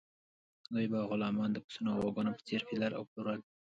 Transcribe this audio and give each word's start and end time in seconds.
دوی 0.73 0.85
به 0.91 0.99
غلامان 1.09 1.49
د 1.53 1.57
پسونو 1.65 1.89
او 1.93 1.99
غواګانو 2.03 2.35
په 2.37 2.41
څیر 2.47 2.61
پیرل 2.67 2.93
او 2.95 3.03
پلورل. 3.09 3.39